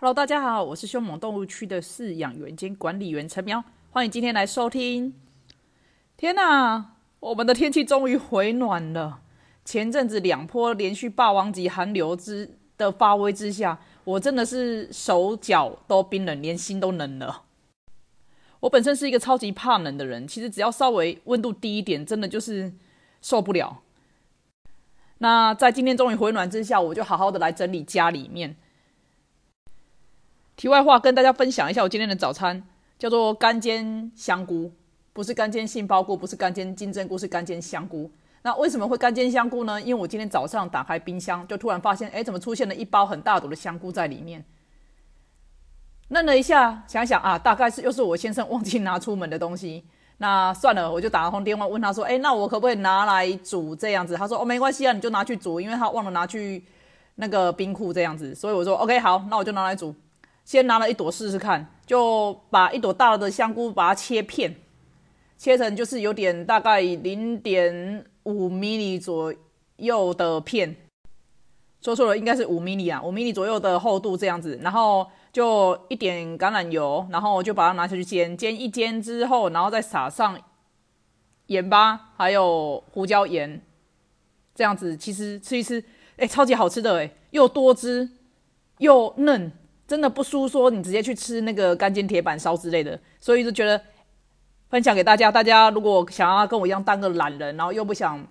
[0.00, 5.12] Hello，大家好，我是凶猛动物区的饲养员兼管理员陈苗，欢迎今天来收听。
[6.16, 9.22] 天哪，我们的天气终于回暖了。
[9.64, 17.42] 前阵子两波连续霸王级寒流之的发威之下，我真的是手脚都冰冷，连心都冷了。
[18.60, 22.72] 我本身是一个超级怕冷的人，其实只要稍微温度低一点，真的就是
[23.20, 23.82] 受不了。
[25.18, 28.54] 那在今天终于回暖之下，我就好好的来整理家里面。
[30.58, 32.60] 题外话，跟大家分享一下我今天的早餐，
[32.98, 34.72] 叫做干煎香菇，
[35.12, 38.10] 不是干煎杏鲍菇，不是干煎金针菇，是干煎香菇。
[38.42, 39.80] 那为什么会干煎香菇呢？
[39.80, 44.44] 因为我今天早上打开冰箱，就突然发现，哎，怎么出现了一包很大朵的香菇在里面？
[46.08, 49.84] 愣了一下，想想啊，大概是又是我先生忘记拿出门的东西。
[50.16, 54.16] 那算了，我就打了通电话问他说，哎，那我可不可以拿来煮这样子？
[54.16, 56.64] 他说，哦，没关系啊，你就拿去煮，因为他忘了拿去
[57.14, 58.34] 那个冰库这样子。
[58.34, 59.94] 所以我说，OK，好，那我就拿来煮。
[60.48, 64.56] 先拿了一朵试试看，就把一朵大的香菇把它切片，
[65.36, 69.34] 切成就是有点大概零点五米米左
[69.76, 70.74] 右的片，
[71.82, 74.58] 说错了，应该是五米米啊，五米米左右的厚度这样子。
[74.62, 80.40] 然后就一点橄榄油，然后就把它拿下去煎，煎一煎之后，然后再撒上
[81.48, 83.60] 盐巴，还有胡椒盐，
[84.54, 85.84] 这样子其实吃一吃，
[86.16, 88.08] 哎，超级好吃的哎，又多汁
[88.78, 89.52] 又嫩。
[89.88, 93.80] 真的不输说你直接去吃那个干煎铁板烧之类的，所以就觉得
[94.68, 95.32] 分享给大家。
[95.32, 98.22] 大家如果想要跟我一样当个懒人，然后又不想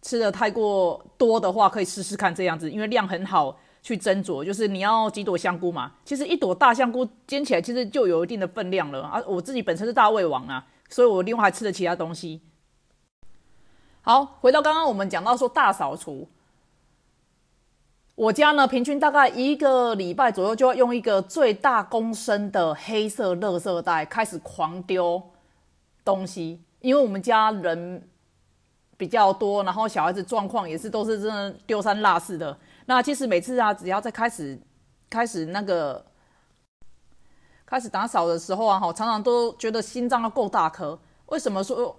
[0.00, 4.44] 吃的太过多的话，可以试试看这样子，因为量很好去斟酌。
[4.44, 9.20] 就是你要几朵香菇嘛，其实一朵大香菇煎起来其实就有一定的分量了啊。
[9.26, 12.40] 我自己本身是大胃王啊，所以我另外还吃了其他东西。
[14.02, 16.28] 好，回到刚刚我们讲到说大扫除。
[18.20, 25.22] 我家呢，平均大概一个礼拜左右就要用一个最大公升的黑色垃圾袋开始狂丢
[26.04, 28.06] 东西，因为我们家人
[28.98, 32.54] 比较多，然后小孩子状况也是都是真的丢三落四的。
[32.84, 34.60] 那其实每次啊，只要在开始
[35.08, 36.04] 开始那个
[37.64, 40.98] 开始打扫的时候啊，哈，常常都觉得心脏要够大颗。
[41.28, 41.96] 为什么说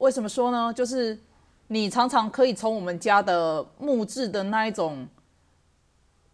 [0.00, 0.70] 为什么说呢？
[0.70, 1.18] 就是
[1.68, 5.08] 你常常可以从我们家的木质的那一种。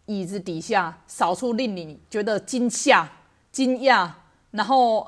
[0.09, 3.07] 椅子底下扫出令你觉得惊吓、
[3.51, 4.09] 惊讶，
[4.49, 5.07] 然后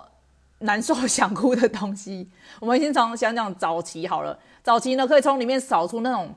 [0.60, 2.30] 难受、想哭的东西。
[2.62, 6.32] 我们经常想讲早期好了，早期呢可以从里面扫出那种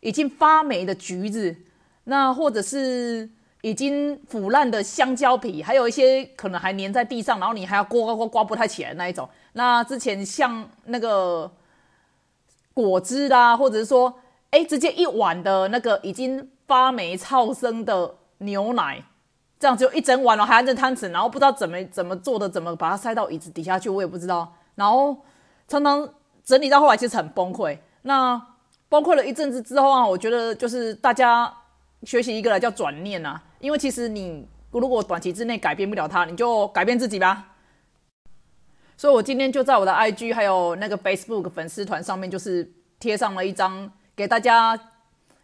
[0.00, 1.56] 已经发霉的橘子，
[2.04, 3.26] 那或者是
[3.62, 9.26] 已经腐烂的香蕉皮，还有一些可能还粘在地上，然后你还要刮刮刮刮不太起来那一种。
[9.54, 11.50] 那之前像那个
[12.74, 14.14] 果汁啦，或者是说，
[14.50, 16.50] 哎，直接一碗的那个已经。
[16.70, 19.02] 发霉超生的牛奶，
[19.58, 24.54] 这样就一整碗了，还按着汤匙，然后不知道怎么怎么做的，怎么把它塞到椅子底下去，我也不知道。
[24.76, 25.16] 然后
[25.66, 26.08] 常常
[26.44, 27.76] 整理到后来，其实很崩溃。
[28.02, 28.40] 那
[28.88, 31.52] 崩溃了一阵子之后啊，我觉得就是大家
[32.04, 37.48] 学习一个来叫转念啊，因为其实你如果短期之内改变不了它，你就改变自己吧。
[38.96, 44.78] 所以我今天就在我的 IG 还有那个 Facebook 粉丝团上面，就是贴上了一张给大家。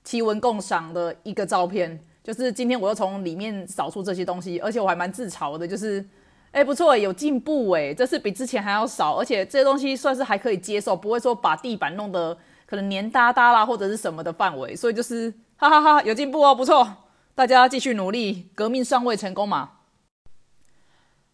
[0.05, 6.09] 奇闻共赏的一个照片，就是今天我又从里面扫出这些东西，而且我还蛮自嘲的，就是，
[6.53, 16.89] 哎，不错，有进步哎，这是比之前还要少，而且这些东西算是还可以接受，不会说把地板弄得可能黏哒哒啦或者是什么的范围，所以就是哈哈哈，有进步哦，不错，
[17.35, 19.73] 大家继续努力，革命尚未成功嘛。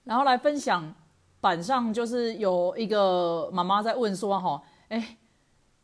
[0.04, 0.94] 然后来分享
[1.43, 5.19] 板上就是有一个妈妈在问说哈，哎。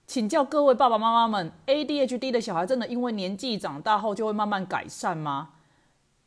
[0.08, 5.50] 请教各位爸爸妈妈们，ADHD 的小孩真的因为年纪长大后就会慢慢改善吗？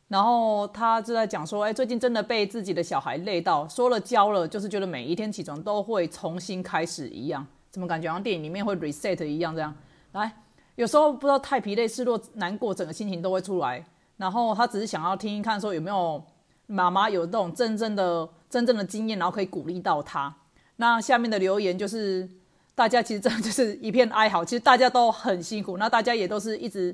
[0.06, 9.52] 然后他就在讲说，哎，最近真的被自己的小孩累到，说了教了，就是觉得每一天起床都会重新开始一样，怎么感觉像电影里面会 reset 一样？
[9.52, 9.74] 这样
[10.12, 10.32] 来，
[10.76, 13.84] 有时候不知道太疲累、失落、难过，整个心情都会出来。
[14.16, 16.22] 然后他只是想要听一看，说有没有
[16.68, 20.32] 妈妈有这种真正的、真正的经验，然后可以鼓励到他。
[20.76, 22.30] 那下面的留言就是。
[22.82, 26.92] 大家其实真的就是一片哀嚎，其实大家都很辛苦，那大家也都是一直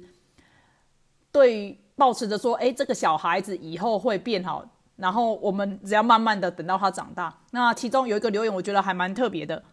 [1.32, 4.62] 对保持着说，哎，这个小孩子以后会变好，
[4.96, 7.34] 然后我们只要慢慢的等到他长大。
[7.52, 9.64] 那其中有一个留言，我觉得还蛮特别的，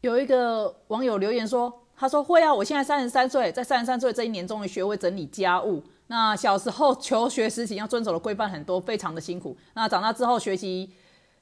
[0.00, 5.80] 有一个网友留言说，他说会啊，我现在三十三岁，在三十三岁这一年，终于学会整理家务。
[6.08, 9.56] 那小时候求学时期要遵守的规范很多，非常的辛苦。
[9.74, 10.92] 那长大之后学习。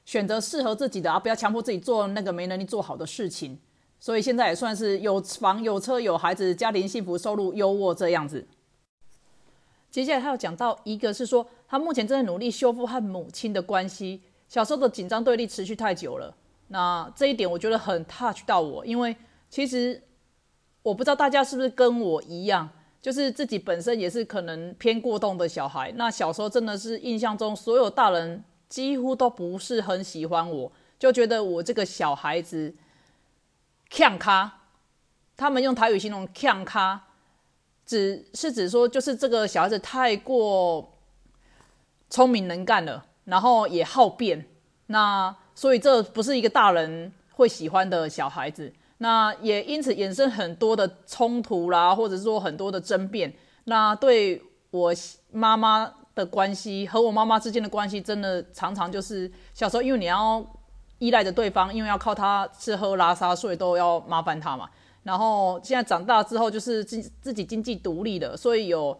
[0.09, 3.55] 选择适合自己的啊，不要强迫自己做那个没能力做好的事情。
[3.99, 8.47] 所以现在也算是有房有车有孩子，家庭幸福，收入优渥这样子。
[9.91, 14.23] 接下来他要讲到一个是说，他目前正在努力修复和母亲的关系。
[14.47, 16.35] 小时候的紧张对立持续太久了，
[16.69, 19.15] 那这一点我觉得很 touch 到我，因为
[19.47, 20.01] 其实
[20.81, 22.67] 我不知道大家是不是跟我一样，
[22.99, 25.91] 就是自己本身也是可能偏过动的小孩。
[25.97, 32.73] 那小时候真的是印象中，所有大人几乎都不是很喜欢我，就觉得我这个小孩子
[33.89, 34.59] 呛咖。
[35.35, 37.01] 他们用台语形容呛咖，
[37.85, 40.93] 只是指说就是这个小孩子太过
[42.09, 43.07] 聪明能干了。
[43.25, 44.43] 然后也好变，
[44.87, 53.31] 那所以这不是一个大人会喜欢的小孩子，那也因此衍生很多的冲突啦，或者说很多的争辩。
[53.65, 54.41] 那对
[54.71, 54.91] 我
[55.31, 60.45] 妈妈的关系和我妈妈之间的关系，真的常常就是小时候，因为你要
[60.97, 64.69] 依赖着对方，因为要靠他吃喝拉撒睡都要麻烦他嘛。
[65.03, 68.99] 然后现在长大之后，就是自自己经济独立了，所以有。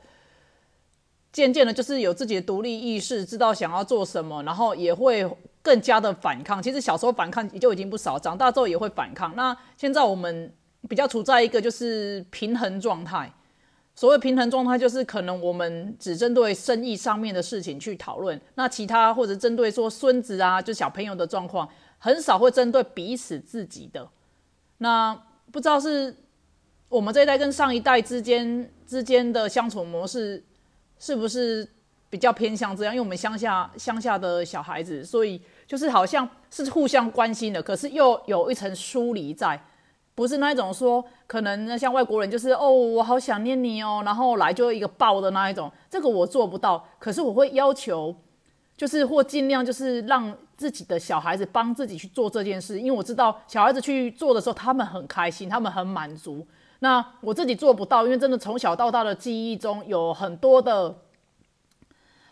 [1.32, 5.24] 渐渐的，就是有自己的独立意识，知道想要做什么，然后也会
[5.62, 6.62] 更加的反抗。
[6.62, 9.36] 其实小时候反抗就已经不少，长大之后也会反抗。
[9.36, 10.52] 那现在我们
[10.90, 13.32] 比较处在一个就是平衡状态。
[14.00, 21.68] 所谓平衡状态，就是可能我们只针对生意上面的事情去讨论，那其他或者针对说孙子啊，就小朋友的状况，
[21.98, 24.08] 很少会针对彼此自己的。
[24.78, 25.14] 那
[25.52, 26.16] 不知道是
[26.88, 30.42] 我们这一代跟上一代之间之间的相处模式。
[31.02, 31.66] 是不是
[32.10, 32.94] 比较偏向这样？
[32.94, 39.62] 因为我们乡下乡下的小孩子，所以就是好像是互相关心的，可是又有一层疏离在，
[40.20, 46.86] 不是那一种说可能像外国人就是哦，我好想念你哦，然后来就一个抱的那一种，这个我做不到。
[47.00, 48.14] 可是我会要求，
[48.76, 56.46] 就是或尽量就是让自己的小孩子帮自己去做这件事，因为我知道小孩子去做的时候，他们很开心，他们很满足。
[56.80, 60.94] 那我自己做不到，因为真的从小到大的记忆中有很多的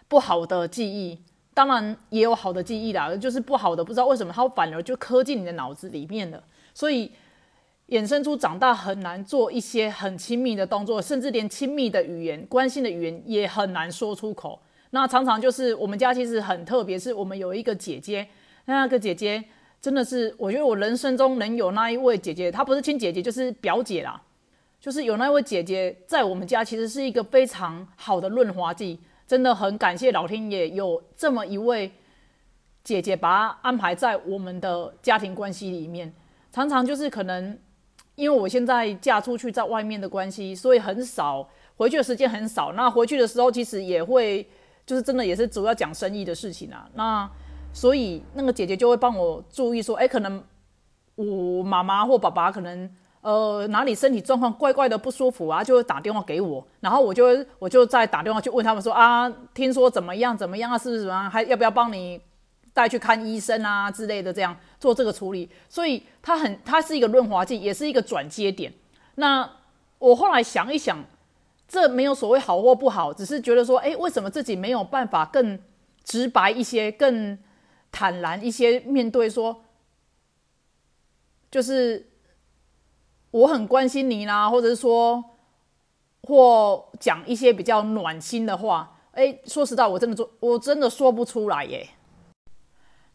[0.09, 1.21] 不好的记忆，
[1.53, 6.43] 当然也有好的记忆啦，就是不好的不知道为什么它反而就刻进你的脑子里面了，
[6.73, 7.09] 所以
[7.89, 14.59] 衍生出长大很难做一些很亲密的动作，甚至连亲密的语言、关心的语言也很难说出口。
[14.89, 18.27] 那常常就是我们家其实很特别，是我们有一个姐姐，
[18.65, 19.43] 那个姐姐
[19.81, 24.21] 真的是我觉得我人生中能有那一位姐姐，她不是亲姐姐就是表姐啦。
[24.79, 31.91] 就是有那位姐姐在我们家，其实是一个非常好的润滑剂，真的很感谢老天爷有这么一位
[32.83, 36.13] 姐姐，把她安排在我们的家庭关系里面。
[36.51, 37.57] 常常就是可能
[38.17, 41.47] 因为我现在嫁出去，在外面的关系，所以很少
[41.77, 42.73] 回去的时间很少。
[42.73, 44.45] 那回去的时候，其实也会
[44.85, 46.89] 就是真的也是主要讲生意的事情啊。
[46.95, 47.29] 那
[47.71, 50.43] 所以那个姐姐就会帮我注意说，哎，可能
[51.15, 52.89] 我妈妈或爸爸可能。
[53.21, 57.25] 呃，哪里身体状况怪怪的不舒服啊，就会打电话给我，然后我就
[57.59, 62.21] 我就再打电话去问他们说啊，听说怎么样怎么样啊，是不是什么，还要不要帮你
[62.77, 65.49] 带去看医生啊之类的，这样做这个处理。
[65.67, 68.71] 所以它很，它是一个润滑剂，也是一个转接点。
[69.15, 69.49] 那
[69.97, 71.03] 我后来想一想，
[71.67, 75.59] 这没有所谓好或不好，只是觉得说，哎，为什么自己没有办法更
[76.03, 77.35] 直白一些，更
[77.91, 79.63] 坦然一些面对说，
[81.49, 82.11] 就是。
[83.29, 85.21] 我很关心你啦，或者是说，
[86.23, 88.97] 或讲一些比较暖心的话。
[89.11, 91.87] 哎，说实在，我真的做，我真的说不出来耶。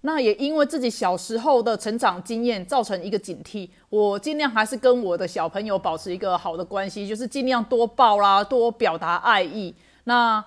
[0.02, 10.44] 那也因为自己小时候的成长经验造成一个警惕，我尽量还是跟我的小朋友保持一个好的关系，就是尽量多抱啦，多表达爱意，那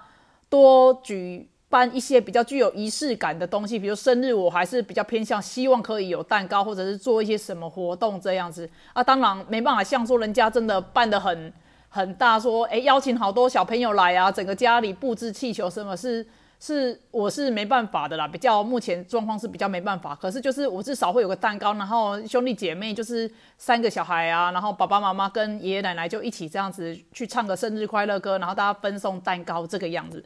[0.49, 1.49] 多举。
[1.67, 9.03] 办一些比较具有仪式感的东西，比如生日，我还是比较偏向希望可以有蛋糕，或者是做一些什么活动这样子啊。
[9.03, 11.51] 当然没办法像说人家真的办的很
[11.89, 16.25] 很大，说诶邀请好多小朋友来啊，整个家里布置气球什么，是
[16.59, 18.27] 是我是没办法的啦。
[18.27, 30.23] 比较目前状况是比较没办法，可是就是我至少会有个蛋糕，然后兄弟姐妹就是三个小孩啊，然后爸爸妈妈跟爷爷奶奶就一起这样子去唱个生日快乐歌，然后大家分送蛋糕这个样子。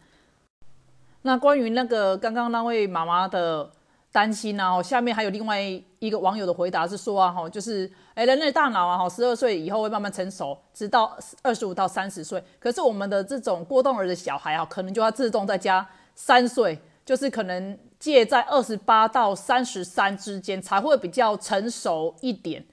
[1.23, 3.69] 那关于那个刚刚那位妈妈的
[4.11, 4.81] 担心呢？
[4.81, 5.59] 下面还有另外
[5.99, 12.41] 一个网友的回答是说啊，哈，就是哎，人类大脑啊，哈，十二岁以后会慢慢成熟，直到二十五到三十岁。
[12.57, 15.85] 可是我们的这种过动儿的小孩啊，可能就要自动再加
[16.19, 22.65] 三岁，就是可能介在二十八到三十三之间才会比较成熟一点。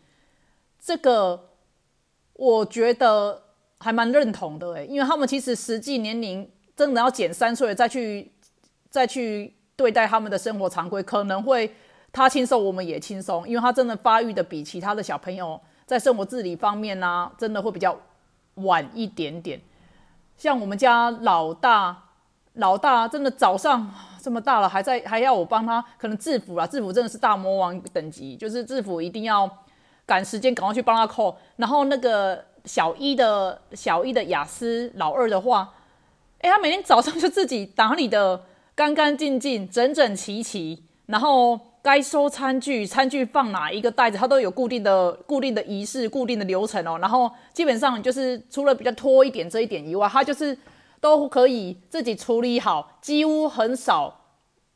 [0.81, 1.50] 这个
[2.33, 3.45] 我觉得
[3.79, 8.33] 还蛮认同的，哎，因为他们其实实际年龄真的要减三岁再去。
[8.88, 11.71] 再去对待他们的生活常规，可能会
[12.12, 17.95] 他轻松，我们也轻松，因为他真的发育的比其他的小朋友在生活自理方面呢，真的会比较
[18.55, 19.61] 晚一点点。
[20.38, 22.06] 像我们家老大，
[22.57, 23.91] 老大真的早上
[24.23, 29.49] 这么大了，还在还要我帮他，可能制服啦，制服真的是大魔王等级，就是制服一定要
[30.05, 31.37] 赶时间，赶快去帮他扣。
[31.57, 35.73] 然后那个小一的小一的雅思老二的话，
[36.41, 38.43] 哎，他每天早上就自己打理的
[38.75, 41.61] 干干净净、整整齐齐，然后。
[41.87, 46.99] 该收餐具，餐具放哪一个袋子，他都有固定的、固定的仪式、固定的流程哦。
[47.01, 50.59] 然后基本上就是除了比较拖一点这一点以外，他就是
[51.00, 54.12] 都可以自己处理好，几乎很少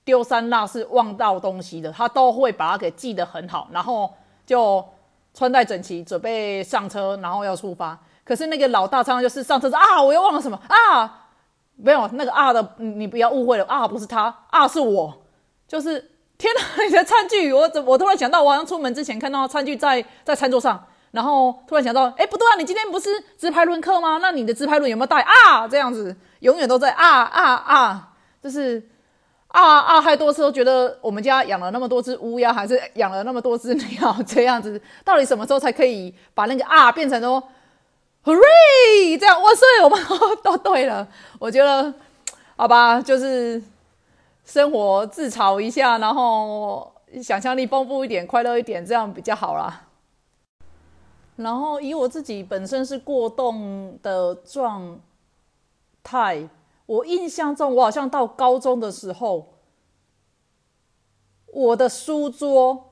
[0.05, 3.69] 丢三落四忘到东西的，他都会把它给记得很好。
[3.73, 4.13] 然后
[4.47, 4.85] 就
[5.35, 7.99] 穿戴整齐，准备上车，然后要出发。
[8.25, 11.29] 可是那个老大常常就是上车说啊，我又忘了什么啊？
[11.77, 15.23] 没有那个啊的，你不要误会了啊，不是他啊，是我，
[15.67, 16.11] 就是。
[16.41, 16.85] 天哪！
[16.85, 24.19] 你的餐具，我怎我突然想到，我好像出门之前看到餐具在在餐桌上，然后突然想到，哎，不对啊，你今天不是自拍轮课吗？
[24.23, 25.67] 那你的自拍轮有没有带啊？
[25.69, 28.09] 这样子永远都在啊啊啊，
[28.43, 28.83] 就是
[29.49, 37.43] 啊啊，太多次都觉得我们家养了那么多只乌鸦，还是养了那么多只鸟，这样子到底什么时候才可以把那个啊变成说
[38.25, 39.41] hooray 这样？
[39.43, 39.99] 哇塞，我们
[40.43, 41.07] 都对了。
[41.39, 41.93] 我觉得
[42.57, 43.63] 好吧，就是。
[44.43, 49.83] 生活自嘲一下，然后想象力丰富一点，快乐一点，这样比较好啦。
[51.41, 55.01] 然后以我自己本身是过动的状
[56.03, 56.47] 态，
[56.85, 59.55] 我印象中我好像到高中的时候，
[61.47, 62.91] 我的书桌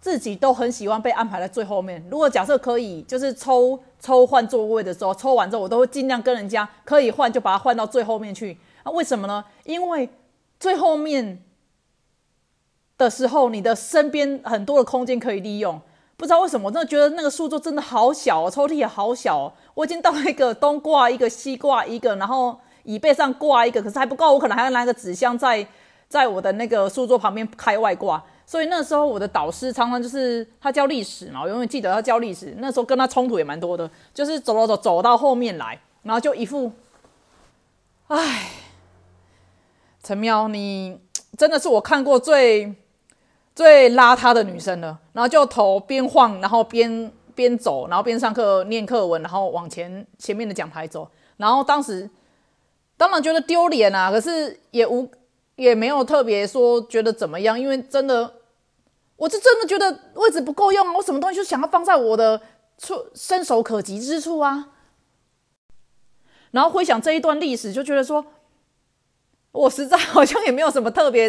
[0.00, 2.02] 自己都很喜欢被安排在最后面。
[2.10, 8.58] 如果假设可以，就是抽抽换座位的时候，抽完之后我都会尽量跟人家可以换，就把它换到最后面去。
[8.84, 9.44] 那为什么呢？
[9.64, 10.08] 因为
[10.58, 11.44] 最后面
[12.96, 15.78] 的时候，你的身边很多的空间可以利用。
[16.20, 19.50] 不知道为什么，我真的觉得那个书桌真的好小哦，抽屉也好小。
[19.72, 25.66] 我已经到一个东挂一个，西挂一个，然后椅背上挂一个，可是还不够，我可能还要拿个纸箱在
[26.08, 28.22] 在我的那个书桌旁边开外挂。
[28.44, 32.54] 所以那时候我的导师常常就是他教历史嘛，我永远记得他教历史。
[32.58, 36.70] 那时候跟他冲突也蛮多的，就是走走走走到后面来，然后就一副，
[38.08, 38.50] 唉。
[40.02, 41.00] 陈喵，你
[41.38, 42.74] 真的是我看过最
[43.54, 44.98] 最邋遢的女生了。
[45.12, 51.10] 然后就头边晃，然后边边走，然后边上课念课文，然后往前前面的讲台走。
[51.36, 52.08] 然后当时
[52.96, 55.10] 当然觉得丢脸啊，可是也无
[55.56, 58.34] 也没有特别说觉得怎么样，因为真的
[59.16, 62.40] 我是真的觉得位置不够用啊，我什么东西就想要放在我的
[62.78, 64.68] 触伸手可及之处啊。
[66.50, 68.24] 然后回想这一段历史，就觉得说。
[69.52, 71.28] 我实在好像也没有什么特别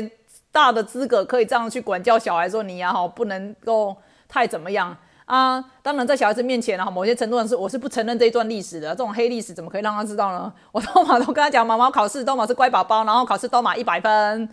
[0.52, 3.96] 大的资格可以这样去管教小孩，说你呀哈不能够
[4.28, 5.64] 太怎么样啊。
[5.82, 8.90] 当然在小孩子面前呢，某些程度上是我是不承认这一段历史的。
[8.90, 10.52] 这种黑历史怎么可以让他知道呢？
[10.74, 14.50] 我都马都跟他讲，毛毛考试都马是乖宝宝，然后考试都马一百分，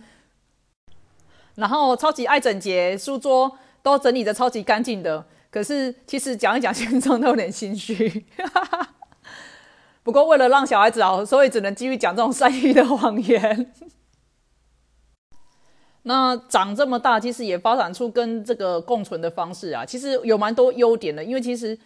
[1.55, 5.25] 然后超级爱整洁，书桌都整理的超级干净的。
[5.51, 8.25] 可是其实讲一讲，心中都有点心虚。
[10.03, 13.73] 不过，为了让小孩子好，所以只能继续讲这种善意的谎言。
[16.03, 21.23] 那长这么大，其实也发展出跟这个共存的方式啊，其实有蛮多优点的。
[21.23, 21.77] 因为其实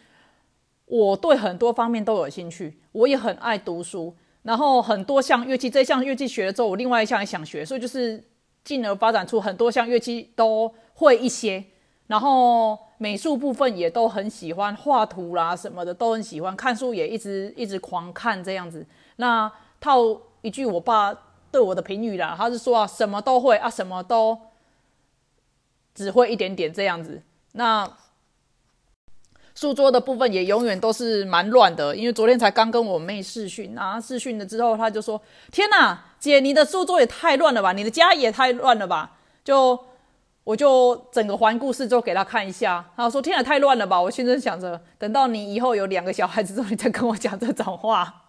[0.85, 4.15] 我对很多方面都有兴趣，我也很爱读书。
[4.43, 8.23] 然后很多项乐器，这项乐器学了之后，我另外一项也想学，所以就是
[8.63, 11.63] 进而发展出很多项乐器都会一些。
[12.07, 12.77] 然后。
[12.99, 18.85] 美术部分也都很喜欢画图啦，什么的都很喜欢看书，也一直一直狂看这样子。
[19.17, 19.51] 那
[19.81, 19.97] 套
[20.41, 21.13] 一句我爸
[21.53, 24.35] 对我的评语啦，他是说啊，什么都会啊，什么都
[25.93, 27.21] 只会一点点这样子。
[27.51, 27.87] 那
[29.53, 35.21] 书桌的部分也永远都是蛮乱的，因为昨天才刚跟我妹试训，然后试训了之后，他就说
[35.53, 39.79] ：“天哪，姐，你的书桌也太乱了吧，你的家也太乱了吧。”就
[40.43, 48.22] 我就整个环顾四周给他看一下，他说：“天啊，太乱了吧！”我心中想着，等到你以后有两个小孩子之后，你再跟我讲这种话。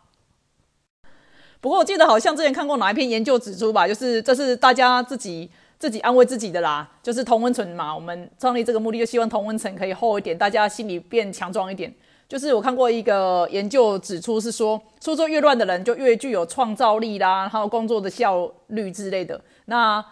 [1.65, 7.95] 不过我记得好像之前看过哪一篇研究指出吧，就是这是大家自己自己安慰自己的啦，就是同温层嘛。
[7.95, 11.91] 我们创立这个目的就希望同温层可以厚一点，大家心里变强壮一点。
[12.29, 19.41] 就是我看过一个研究指出是说，书桌越乱的人就越具有创造力啦，还有工作的效率之类的。
[19.65, 20.05] 那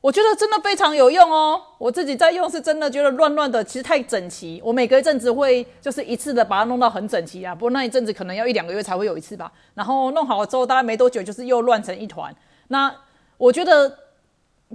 [0.00, 1.60] 我觉得真的非常有用哦！
[1.76, 4.60] 我自己在用，是真的觉得乱乱的，其实太整齐。
[4.64, 9.50] 我每隔一阵子会就是一次的把它弄到很整齐啊，不过那一阵子可能要一两个月才会有一次吧。
[9.74, 12.32] 然后弄好了之后，大概没多久就是又乱成一团。
[12.68, 12.94] 那
[13.36, 13.92] 我觉得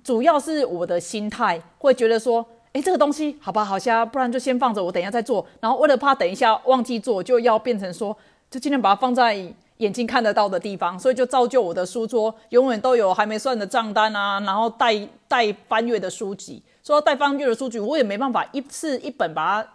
[0.03, 5.45] 主要是我的心态会觉得说，哎，这个东西好吧，好像不然就先放着，我等一下再做。
[5.61, 8.15] 然后为了怕等一下忘记做，就要变成说，
[8.51, 9.37] 就尽量把它放在
[9.77, 16.61] 眼睛看得到的地方，所以就造就我的书桌永远都有还没算的账单啊，然后带带翻阅的书籍。
[16.83, 19.69] 说带翻阅的书籍，我也没办法一次一本把它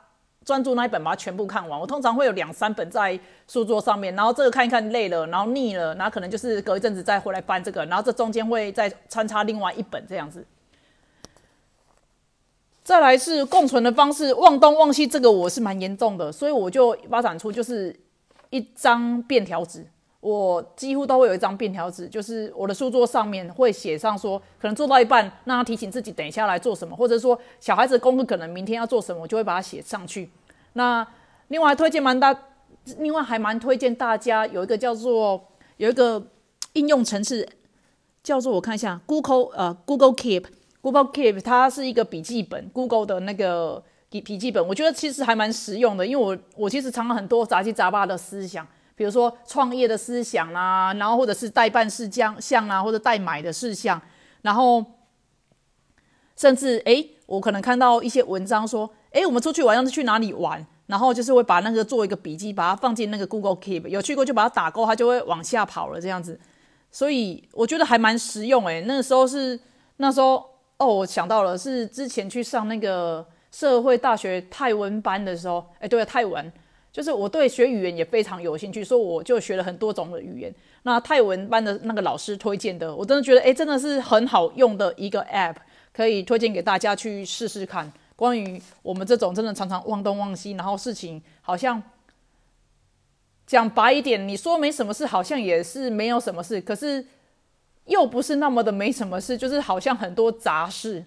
[0.45, 1.81] 专注那一本把它全部看完。
[1.81, 10.45] 我通常会有两三本在书桌上面，然后这个看一看累了，然后腻了，然后可能就是隔一阵子再回来翻这个，然后这中间会再穿插另外一本这样子。
[12.85, 17.95] 再来是共存的方式，忘东忘西，这个我是蛮严重的，所以我就发展出就是
[18.51, 19.87] 一张便条纸。
[20.21, 30.29] 我几乎都会有一张便条纸，就是我的书桌上面会写上说，可能做到一半，让他提醒自己等一下来做什么，或者说小孩子功课可能明天要做什么，我就会把它写上去。
[30.73, 31.07] 那
[31.47, 32.37] 另外推荐蛮大，
[32.99, 35.41] 另外还蛮推荐大家有一个叫做
[35.77, 36.21] 有一个
[36.73, 37.49] 应用程式，
[38.25, 48.67] 叫做我看一下，Google 呃 Google Keep，Google Keep 它是一个笔记本，Google 的那个笔笔记本，我觉得其实还蛮实用的，因为我我其实藏了很多杂七杂八的思想。
[48.95, 54.03] 比如说创业的思想啦，然后或者是代办事项项啊，或者代买的事项，
[54.43, 54.85] 然后
[56.35, 66.41] 甚至哎，我可能看到一些文章说，哎，我们出去玩要去哪里玩，然后就是会把那个做一个笔记，把它放进那个 Google Keep，有去过就把它打勾，它就会往下跑了这样子。
[66.91, 68.81] 所以我觉得还蛮实用哎。
[68.81, 69.61] 那个时候是
[69.99, 70.45] 那时候
[70.79, 76.53] 哦，我想到了是之前去上那个社会大学泰文班的时候，哎，对了，泰文。
[76.91, 80.53] 就是我对学语言也非常有兴趣，所以我就学了很多种的语言。
[80.83, 85.55] 那泰文班的那个老师推荐的，我真的觉得，哎，真的是很好用的一个 App，
[85.93, 87.93] 可以推荐给大家去试试看。
[88.17, 91.81] 关于我们这种真的常常忘东忘西，然后事情好像
[93.47, 97.07] 讲白一点，你说没什么事，好像也是没有什么事，可是
[97.85, 101.05] 又不是那么的没什么事，就是好像很多杂事。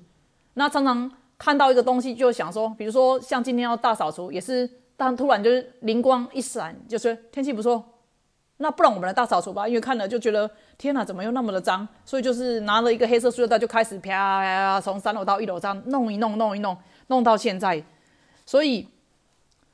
[0.53, 4.69] 那常常看到一个东西，就想说，比如说像今天要大扫除，也是。
[4.95, 7.83] 但突然就是灵光一闪，就是天气不错，
[8.57, 9.67] 那不然我们来大扫除吧。
[9.67, 11.87] 因为看了就觉得天哪，怎么又那么的脏？
[12.05, 17.83] 所以就是拿了一个黑色塑料袋，就开始啪啪从三楼到一楼这样弄一弄，弄一弄，弄到现在。
[18.45, 18.87] 所以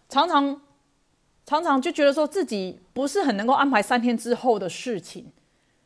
[0.07, 0.61] 常常
[1.45, 5.29] 常常就觉得说自己不是很能够安排三天之后的事情。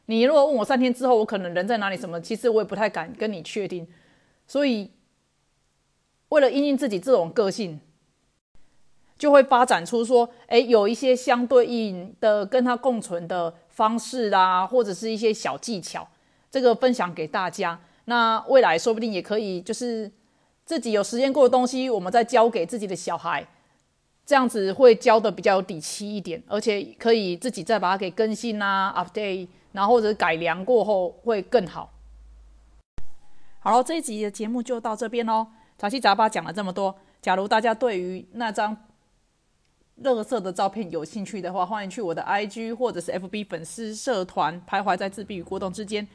[0.06, 3.88] 你如果问我三天之后我可能人在哪里什么，其实我也不太敢跟你确定。
[4.46, 4.92] 所以
[6.32, 7.80] 为了应应自己这种个性。
[9.18, 16.08] 就会发展出说，哎，有一些相对应的跟它共存的方式啦，或者是一些小技巧，
[16.50, 17.80] 这个分享给大家。
[18.06, 20.12] 那未来说不定也可以，就是
[20.66, 23.48] 自己有实验过的东西，我们再教给自己的小孩，
[24.26, 31.94] 这样子会教的比较有底气一点，而且可以自己再把它给更新啊，update，然后或者改良过后会更好。
[33.60, 35.46] 好了，这一集的节目就到这边喽。
[35.82, 38.78] 杂七杂八讲了这么多，假如大家对于那张。
[39.98, 46.08] 乐色的照片有兴趣的话，欢迎去我的 IG 或者是 FB 粉丝社团，徘徊在自闭与过动之间，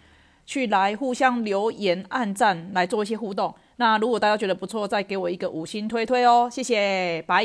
[0.45, 3.55] 去来互相留言、按赞，来做一些互动。
[3.77, 7.45] 那如果大家觉得不错，再给我一个五星推推哦，谢谢，拜。